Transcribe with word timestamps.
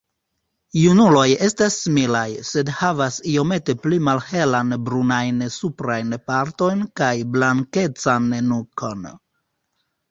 Junuloj 0.83 1.25
estas 1.47 1.75
similaj, 1.81 2.23
sed 2.51 2.71
havas 2.79 3.19
iomete 3.33 3.77
pli 3.83 4.01
malhelan 4.09 4.75
brunajn 4.89 5.47
suprajn 5.61 6.19
partojn 6.33 6.83
kaj 7.03 7.15
blankecan 7.39 8.37
nukon. 8.53 9.09